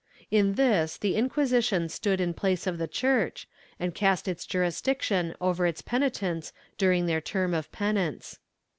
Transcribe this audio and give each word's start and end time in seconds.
In 0.31 0.53
this 0.55 0.97
the 0.97 1.15
Inquisition 1.15 1.87
stood 1.87 2.19
in 2.19 2.29
the 2.29 2.33
place 2.35 2.65
of 2.65 2.79
the 2.79 2.87
Church, 2.87 3.47
and 3.79 3.93
cast 3.93 4.27
its 4.27 4.47
jurisdiction 4.47 5.35
over 5.39 5.67
its 5.67 5.83
penitents 5.83 6.53
during 6.75 7.05
their 7.05 7.21
term 7.21 7.53
of 7.53 7.71
penance. 7.71 8.39